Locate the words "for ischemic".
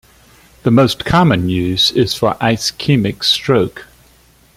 2.15-3.23